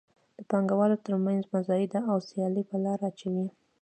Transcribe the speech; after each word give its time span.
د 0.37 0.39
پانګوالو 0.49 1.01
تر 1.05 1.13
مینځ 1.23 1.43
مزایده 1.53 1.99
او 2.11 2.17
سیالي 2.27 2.63
په 2.69 2.75
لاره 2.85 3.03
اچوي. 3.09 3.47